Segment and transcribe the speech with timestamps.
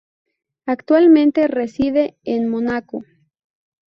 [0.65, 3.03] Actualmente reside en Mónaco.